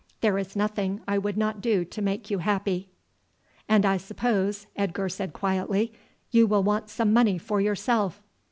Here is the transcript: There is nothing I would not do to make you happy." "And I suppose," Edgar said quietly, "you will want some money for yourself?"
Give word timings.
There 0.21 0.39
is 0.39 0.55
nothing 0.55 0.99
I 1.07 1.19
would 1.19 1.37
not 1.37 1.61
do 1.61 1.85
to 1.85 2.01
make 2.01 2.31
you 2.31 2.39
happy." 2.39 2.89
"And 3.69 3.85
I 3.85 3.97
suppose," 3.97 4.65
Edgar 4.75 5.09
said 5.09 5.31
quietly, 5.31 5.93
"you 6.31 6.47
will 6.47 6.63
want 6.63 6.89
some 6.89 7.13
money 7.13 7.37
for 7.37 7.61
yourself?" 7.61 8.19